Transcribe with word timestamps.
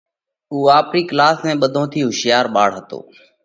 اُو 0.51 0.57
آپرِي 0.79 1.01
ڪلاس 1.09 1.37
۾ 1.49 1.51
ٻڌون 1.61 1.85
ٿِي 1.91 1.99
هوشِيار 2.05 2.45
ٻاۯ 2.53 2.69
هتو۔ 2.75 2.99